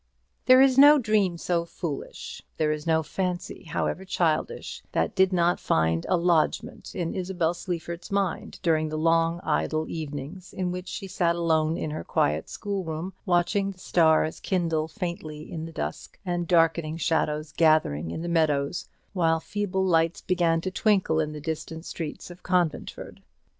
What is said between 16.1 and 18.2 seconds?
and the darkening shadows gathering